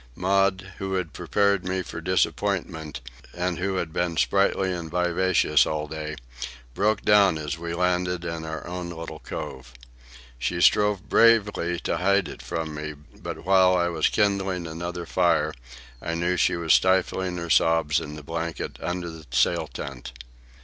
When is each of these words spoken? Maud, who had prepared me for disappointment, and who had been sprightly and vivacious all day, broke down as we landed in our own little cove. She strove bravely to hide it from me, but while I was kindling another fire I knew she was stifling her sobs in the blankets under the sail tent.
Maud, 0.15 0.73
who 0.79 0.95
had 0.95 1.13
prepared 1.13 1.63
me 1.63 1.83
for 1.83 2.01
disappointment, 2.01 3.01
and 3.35 3.59
who 3.59 3.75
had 3.75 3.93
been 3.93 4.17
sprightly 4.17 4.73
and 4.73 4.89
vivacious 4.89 5.67
all 5.67 5.87
day, 5.87 6.15
broke 6.73 7.03
down 7.03 7.37
as 7.37 7.59
we 7.59 7.75
landed 7.75 8.25
in 8.25 8.43
our 8.43 8.65
own 8.65 8.89
little 8.89 9.19
cove. 9.19 9.73
She 10.39 10.59
strove 10.59 11.07
bravely 11.07 11.79
to 11.81 11.97
hide 11.97 12.27
it 12.27 12.41
from 12.41 12.73
me, 12.73 12.95
but 13.15 13.45
while 13.45 13.75
I 13.77 13.89
was 13.89 14.09
kindling 14.09 14.65
another 14.65 15.05
fire 15.05 15.53
I 16.01 16.15
knew 16.15 16.35
she 16.35 16.57
was 16.57 16.73
stifling 16.73 17.37
her 17.37 17.51
sobs 17.51 17.99
in 17.99 18.15
the 18.15 18.23
blankets 18.23 18.79
under 18.81 19.11
the 19.11 19.27
sail 19.31 19.67
tent. 19.67 20.13